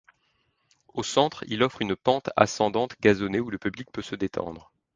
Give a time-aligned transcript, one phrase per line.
[0.95, 4.71] Au centre, il offre une pente ascendante gazonnée où le public peut se détendre.